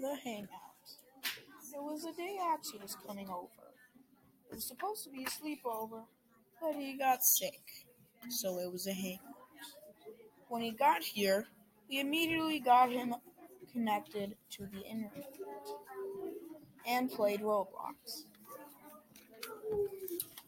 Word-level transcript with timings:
the 0.00 0.16
hangout. 0.24 0.50
It 1.74 1.82
was 1.82 2.02
the 2.02 2.12
day 2.12 2.36
Axie 2.40 2.80
was 2.80 2.96
coming 3.06 3.28
over. 3.28 3.48
It 4.50 4.54
was 4.54 4.64
supposed 4.64 5.04
to 5.04 5.10
be 5.10 5.24
a 5.24 5.26
sleepover, 5.26 6.02
but 6.60 6.74
he 6.74 6.96
got 6.96 7.22
sick, 7.22 7.60
so 8.28 8.58
it 8.58 8.70
was 8.70 8.86
a 8.86 8.92
hangout. 8.92 9.20
When 10.48 10.62
he 10.62 10.70
got 10.70 11.02
here, 11.02 11.46
we 11.88 12.00
immediately 12.00 12.60
got 12.60 12.90
him 12.90 13.14
connected 13.72 14.36
to 14.52 14.66
the 14.66 14.80
internet 14.82 15.34
and 16.86 17.10
played 17.10 17.40
Roblox. 17.40 18.24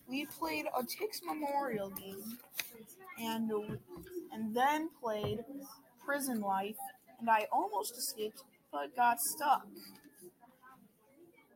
We 0.08 0.26
played 0.26 0.66
a 0.66 0.82
Tix 0.82 1.20
Memorial 1.24 1.90
game 1.90 2.38
and 3.20 3.50
and 4.32 4.54
then 4.54 4.88
played 5.02 5.44
Prison 6.04 6.40
Life, 6.40 6.76
and 7.20 7.28
I 7.28 7.46
almost 7.52 7.98
escaped 7.98 8.42
but 8.72 8.94
got 8.96 9.20
stuck. 9.20 9.66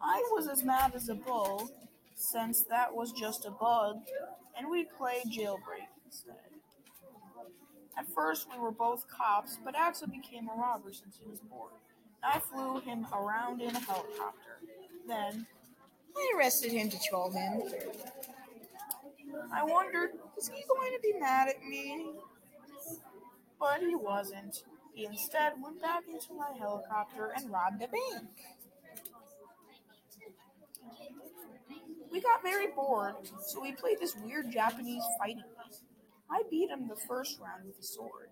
I 0.01 0.23
was 0.33 0.49
as 0.49 0.65
mad 0.65 0.93
as 0.95 1.09
a 1.09 1.15
bull 1.15 1.71
since 2.15 2.63
that 2.65 2.95
was 2.95 3.13
just 3.13 3.45
a 3.45 3.51
bug, 3.51 3.97
and 4.57 4.71
we 4.71 4.85
played 4.85 5.25
Jailbreak 5.27 5.89
instead. 6.05 6.37
At 7.99 8.07
first, 8.15 8.49
we 8.53 8.59
were 8.59 8.71
both 8.71 9.07
cops, 9.09 9.59
but 9.65 9.77
Axel 9.77 10.09
became 10.09 10.49
a 10.49 10.61
robber 10.61 10.93
since 10.93 11.19
he 11.23 11.31
was 11.31 11.41
bored. 11.41 11.73
I 12.23 12.39
flew 12.39 12.81
him 12.81 13.07
around 13.13 13.61
in 13.61 13.75
a 13.75 13.81
helicopter. 13.81 14.59
Then, 15.07 15.47
I 16.17 16.33
arrested 16.37 16.73
him 16.73 16.89
to 16.91 16.99
troll 17.09 17.31
him. 17.31 17.63
I 19.53 19.65
wondered, 19.65 20.11
is 20.39 20.49
he 20.49 20.65
going 20.69 20.93
to 20.93 21.01
be 21.03 21.19
mad 21.19 21.49
at 21.49 21.63
me? 21.63 22.13
But 23.59 23.81
he 23.81 23.95
wasn't. 23.95 24.65
He 24.95 25.07
instead 25.07 25.55
went 25.63 25.81
back 25.81 26.05
into 26.09 26.35
my 26.35 26.53
helicopter 26.59 27.33
and 27.37 27.51
robbed 27.51 27.83
a 27.83 27.89
bank. 27.89 28.29
We 32.11 32.21
got 32.21 32.43
very 32.43 32.69
bored, 32.69 33.15
so 33.47 33.61
we 33.63 33.73
played 33.73 33.99
this 34.01 34.15
weird 34.17 34.51
Japanese 34.51 35.03
fighting 35.19 35.39
game. 35.39 35.81
I 36.31 36.43
beat 36.51 36.71
him 36.71 36.89
the 36.89 36.97
first 37.09 37.39
round 37.41 37.65
with 37.65 37.79
a 37.79 37.83
sword. 37.83 38.29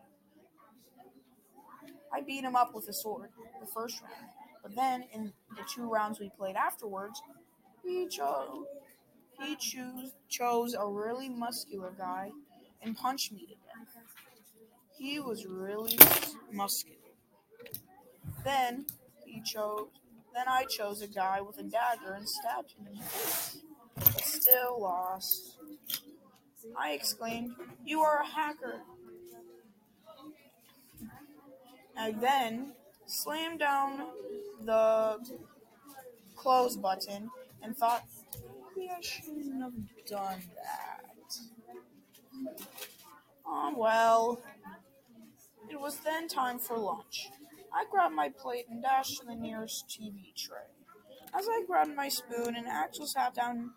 I 2.12 2.20
beat 2.20 2.44
him 2.44 2.56
up 2.56 2.74
with 2.74 2.88
a 2.88 2.92
sword 2.92 3.30
the 3.60 3.66
first 3.66 4.02
round, 4.02 4.30
but 4.62 4.74
then 4.74 5.04
in 5.12 5.32
the 5.56 5.62
two 5.72 5.88
rounds 5.88 6.20
we 6.20 6.30
played 6.36 6.56
afterwards, 6.56 7.22
he 7.82 8.06
chose 8.08 8.66
he 9.40 9.56
choose, 9.56 10.12
chose 10.28 10.74
a 10.74 10.86
really 10.86 11.28
muscular 11.28 11.92
guy 11.96 12.30
and 12.82 12.96
punched 12.96 13.32
me 13.32 13.46
to 13.46 13.54
death. 13.54 14.29
He 15.00 15.18
was 15.18 15.46
really 15.46 15.98
muscular. 16.52 16.96
Then 18.44 18.84
he 19.24 19.40
chose. 19.40 19.88
Then 20.34 20.44
I 20.46 20.64
chose 20.64 21.00
a 21.00 21.08
guy 21.08 21.40
with 21.40 21.58
a 21.58 21.62
dagger 21.62 22.12
and 22.12 22.28
stabbed 22.28 22.72
him 22.72 22.86
but 23.96 24.24
still 24.24 24.80
lost. 24.80 25.56
I 26.76 26.92
exclaimed, 26.92 27.56
"You 27.84 28.02
are 28.02 28.20
a 28.20 28.26
hacker!" 28.26 28.82
I 31.96 32.12
then 32.12 32.74
slammed 33.06 33.58
down 33.60 34.06
the 34.64 35.18
close 36.36 36.76
button 36.76 37.30
and 37.62 37.76
thought, 37.76 38.04
maybe 38.76 38.90
I 38.90 39.00
shouldn't 39.00 39.62
have 39.62 40.06
done 40.06 40.42
that. 40.56 41.38
Oh 43.46 43.74
well. 43.76 44.40
It 45.80 45.82
was 45.82 45.96
then 46.00 46.28
time 46.28 46.58
for 46.58 46.76
lunch. 46.76 47.30
I 47.72 47.86
grabbed 47.90 48.14
my 48.14 48.28
plate 48.28 48.66
and 48.68 48.82
dashed 48.82 49.16
to 49.20 49.24
the 49.24 49.34
nearest 49.34 49.88
TV 49.88 50.34
tray. 50.36 50.68
As 51.34 51.48
I 51.48 51.64
grabbed 51.66 51.96
my 51.96 52.10
spoon 52.10 52.54
and 52.54 52.68
Axel 52.68 53.06
sat 53.06 53.34
down, 53.34 53.70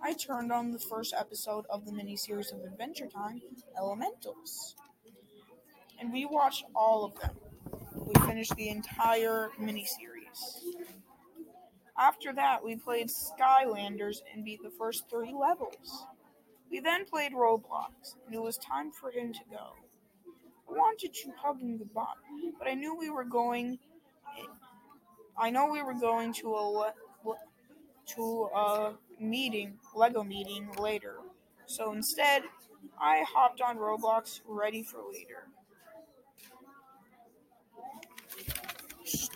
I 0.00 0.12
turned 0.12 0.52
on 0.52 0.70
the 0.70 0.78
first 0.78 1.12
episode 1.18 1.64
of 1.68 1.84
the 1.84 1.90
miniseries 1.90 2.52
of 2.52 2.62
Adventure 2.62 3.08
Time, 3.08 3.40
Elementals. 3.76 4.76
And 5.98 6.12
we 6.12 6.26
watched 6.26 6.64
all 6.76 7.04
of 7.04 7.20
them. 7.20 7.36
We 8.06 8.14
finished 8.24 8.54
the 8.54 8.68
entire 8.68 9.48
miniseries. 9.60 10.62
After 11.98 12.32
that, 12.34 12.64
we 12.64 12.76
played 12.76 13.08
Skylanders 13.08 14.18
and 14.32 14.44
beat 14.44 14.62
the 14.62 14.70
first 14.78 15.10
three 15.10 15.34
levels. 15.34 16.06
We 16.70 16.78
then 16.78 17.04
played 17.04 17.32
Roblox, 17.32 18.14
and 18.26 18.32
it 18.32 18.42
was 18.42 18.58
time 18.58 18.92
for 18.92 19.10
him 19.10 19.32
to 19.32 19.40
go. 19.50 19.72
I 20.68 20.72
wanted 20.72 21.14
to 21.14 21.32
hug 21.36 21.60
him 21.60 21.78
goodbye, 21.78 22.04
but 22.58 22.68
I 22.68 22.74
knew 22.74 22.96
we 22.96 23.10
were 23.10 23.24
going. 23.24 23.78
I 25.36 25.50
know 25.50 25.70
we 25.70 25.82
were 25.82 25.94
going 25.94 26.32
to 26.34 26.54
a 26.54 26.92
to 28.14 28.48
a 28.54 28.94
meeting, 29.20 29.78
Lego 29.94 30.22
meeting 30.22 30.68
later. 30.78 31.16
So 31.66 31.92
instead, 31.92 32.42
I 33.00 33.24
hopped 33.28 33.60
on 33.60 33.76
Roblox, 33.76 34.40
ready 34.46 34.82
for 34.82 35.00
later. 35.12 35.48